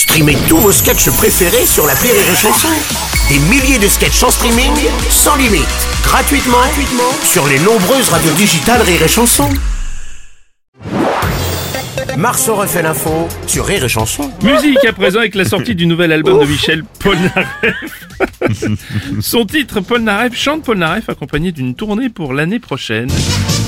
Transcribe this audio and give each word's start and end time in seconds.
Streamez 0.00 0.38
tous 0.48 0.56
vos 0.56 0.72
sketchs 0.72 1.10
préférés 1.10 1.66
sur 1.66 1.86
la 1.86 1.92
Rire 1.92 2.14
et 2.14 2.34
Chanson. 2.34 2.68
Des 3.28 3.38
milliers 3.50 3.78
de 3.78 3.86
sketchs 3.86 4.22
en 4.22 4.30
streaming, 4.30 4.72
sans 5.10 5.36
limite, 5.36 5.68
gratuitement, 6.02 6.56
gratuitement 6.56 7.12
sur 7.22 7.46
les 7.46 7.58
nombreuses 7.58 8.08
radios 8.08 8.32
digitales 8.32 8.80
Rire 8.80 9.02
et 9.02 9.08
Chanson. 9.08 9.50
Marceau 12.16 12.54
refait 12.54 12.80
l'info 12.80 13.28
sur 13.46 13.66
Rire 13.66 13.84
et 13.84 13.90
Chanson. 13.90 14.32
Musique 14.42 14.82
à 14.88 14.94
présent 14.94 15.18
avec 15.18 15.34
la 15.34 15.44
sortie 15.44 15.74
du 15.74 15.84
nouvel 15.84 16.12
album 16.12 16.40
de 16.40 16.46
Michel 16.46 16.82
Polnareff. 16.98 18.08
Son 19.20 19.44
titre, 19.44 19.80
Polnareff, 19.80 20.34
chante 20.34 20.64
Polnareff 20.64 21.10
accompagné 21.10 21.52
d'une 21.52 21.74
tournée 21.74 22.08
pour 22.08 22.32
l'année 22.32 22.58
prochaine. 22.58 23.10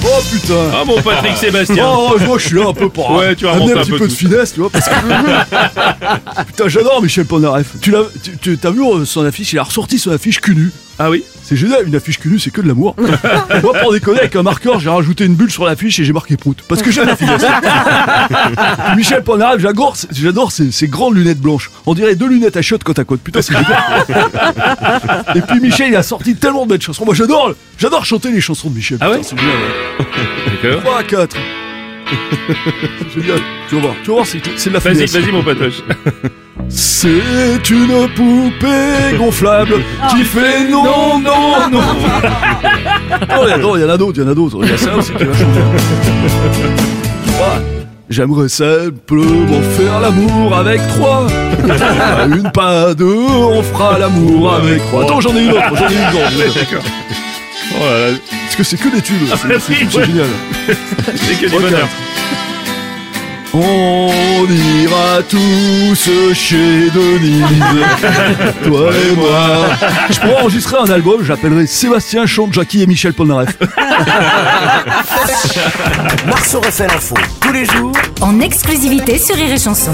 Oh 0.04 0.20
putain 0.30 0.70
Ah 0.74 0.84
mon 0.84 1.00
Patrick 1.00 1.36
Sébastien 1.36 1.86
Oh, 1.88 2.16
moi 2.26 2.38
je 2.38 2.46
suis 2.48 2.56
là 2.56 2.68
un 2.68 2.72
peu 2.72 2.88
pour 2.88 3.10
Ouais, 3.12 3.34
tu 3.36 3.46
amener 3.46 3.72
un 3.72 3.76
un 3.78 3.80
petit 3.82 3.90
peu 3.92 3.98
peu 3.98 4.08
de 4.08 4.12
finesse, 4.12 4.54
tu 4.54 4.60
vois, 4.60 4.70
parce 4.70 4.88
que... 4.88 4.94
Putain, 6.46 6.68
j'adore 6.68 7.00
Michel 7.02 7.24
Polnareff. 7.24 7.66
Tu 7.80 7.90
l'as, 7.90 8.02
tu, 8.22 8.36
tu- 8.38 8.58
t'as 8.58 8.70
vu 8.70 8.82
euh, 8.82 9.04
son 9.04 9.24
affiche, 9.24 9.52
il 9.52 9.58
a 9.58 9.62
ressorti 9.62 9.98
son 9.98 10.10
affiche 10.10 10.40
cul 10.40 10.54
nu. 10.54 10.72
Ah 11.04 11.11
oui 11.11 11.24
C'est 11.42 11.56
génial, 11.56 11.88
une 11.88 11.96
affiche 11.96 12.20
cul 12.20 12.29
nu, 12.29 12.38
c'est 12.38 12.52
que 12.52 12.61
de 12.61 12.68
l'amour. 12.68 12.94
Moi, 13.62 13.72
pour 13.82 13.93
déconner, 13.93 14.20
avec 14.20 14.36
un 14.36 14.44
marqueur, 14.44 14.79
j'ai 14.79 14.88
rajouté 14.88 15.24
une 15.24 15.34
bulle 15.34 15.50
sur 15.50 15.64
l'affiche 15.64 15.98
et 15.98 16.04
j'ai 16.04 16.12
marqué 16.12 16.36
prout. 16.36 16.62
Parce 16.68 16.80
que 16.80 16.93
j'aime 16.93 17.08
la 17.08 17.16
finesse. 17.16 17.44
Michel 18.96 19.24
Polnareff, 19.24 19.60
j'adore, 19.60 19.96
j'adore 20.12 20.52
ses, 20.52 20.70
ses 20.70 20.86
grandes 20.86 21.16
lunettes 21.16 21.40
blanches. 21.40 21.72
On 21.86 21.94
dirait 21.94 22.14
deux 22.14 22.29
lunettes 22.29 22.57
à 22.57 22.62
shot 22.62 22.79
côte 22.84 23.00
à 23.00 23.04
côte. 23.04 23.20
Putain, 23.20 23.43
c'est 23.43 23.52
génial. 23.52 24.07
Et 25.34 25.40
puis 25.40 25.58
Michel, 25.58 25.88
il 25.88 25.96
a 25.96 26.04
sorti 26.04 26.36
tellement 26.36 26.66
de 26.66 26.70
belles 26.70 26.80
chansons. 26.82 27.04
Moi, 27.04 27.16
j'adore, 27.16 27.52
j'adore 27.79 28.04
chanter 28.04 28.30
les 28.30 28.40
chansons 28.40 28.71
de 28.71 28.76
Michel. 28.76 28.98
Ah 29.00 29.10
ouais 29.10 29.18
Putain, 29.18 29.36
génial, 29.38 29.57
ouais. 29.57 30.07
D'accord. 30.62 30.82
3 30.82 30.98
à 30.98 31.02
4. 31.02 31.36
C'est 33.14 33.20
génial. 33.22 33.39
Tu 33.69 33.75
vas 33.77 33.80
voir, 33.80 33.94
tu 34.02 34.08
vas 34.08 34.14
voir, 34.14 34.27
c'est 34.27 34.41
c'est 34.56 34.69
de 34.70 34.75
la 34.75 34.80
Vas-y, 34.80 34.94
finesse. 34.94 35.12
vas-y 35.16 35.33
mon 35.33 35.42
patoche. 35.42 35.83
C'est 36.69 37.70
une 37.70 38.08
poupée 38.14 39.16
gonflable 39.19 39.75
qui 40.11 40.22
fait 40.22 40.68
non, 40.70 41.18
non, 41.18 41.68
non. 41.70 41.80
Oh, 43.36 43.42
il 43.44 43.50
y 43.50 43.52
a- 43.52 43.58
non, 43.58 43.77
il 43.77 43.83
y 43.83 43.84
en 43.84 43.88
a 43.90 43.96
d'autres, 43.98 44.18
il 44.18 44.22
y 44.22 44.27
en 44.27 44.30
a 44.30 44.34
d'autres. 44.34 44.58
Il 44.62 44.70
y 44.70 44.72
a 44.72 44.78
ça 44.78 44.96
aussi 44.96 45.12
qui 45.12 45.24
va. 45.24 45.33
J'aimerais 48.08 48.48
simplement 48.48 49.62
faire 49.77 50.00
l'amour 50.00 50.56
avec 50.56 50.80
trois. 50.88 51.27
Pas 51.66 52.27
Une, 52.36 52.50
pas 52.52 52.94
deux, 52.94 53.06
on 53.16 53.62
fera 53.62 53.98
l'amour 53.98 54.55
avec 54.55 54.83
trois. 54.86 55.02
Attends, 55.05 55.20
j'en 55.20 55.34
ai 55.36 55.44
une 55.44 55.50
autre, 55.52 55.62
j'en 55.74 55.88
ai 55.88 55.94
une 55.94 56.00
autre. 56.16 56.55
D'accord. 56.55 56.84
Oh 57.74 57.84
là 57.84 58.10
là, 58.10 58.16
Parce 58.55 58.70
que 58.70 58.77
c'est 58.77 58.77
que 58.77 58.95
des 58.95 59.00
tubes, 59.00 59.17
c'est 59.27 59.48
bah 59.48 59.55
c'est- 59.58 59.72
oui, 59.72 59.89
c'est 59.91 59.97
ouais. 59.98 60.05
génial. 60.05 60.27
c'est 61.17 61.41
que 61.41 61.47
du 61.48 61.56
Ok. 61.56 61.62
bonheur. 61.62 61.89
On 63.55 64.47
ira 64.83 65.22
tous 65.27 66.11
chez 66.34 66.91
Denise, 66.91 67.45
toi 68.67 68.91
et 68.92 69.17
moi. 69.17 69.70
Je 70.11 70.20
pourrais 70.20 70.41
enregistrer 70.42 70.77
un 70.86 70.91
album, 70.92 71.25
j'appellerai 71.25 71.67
Sébastien 71.67 72.27
chante 72.27 72.53
Jackie 72.53 72.83
et 72.83 72.86
Michel 72.86 73.14
Polnareff. 73.14 73.56
Marceau 76.27 76.61
refait 76.61 76.89
l'info 76.89 77.14
tous 77.41 77.53
les 77.53 77.64
jours 77.64 77.92
en 78.20 78.39
exclusivité 78.41 79.17
sur 79.19 79.34
Rire 79.34 79.50
et 79.53 79.58
Chanson. 79.58 79.92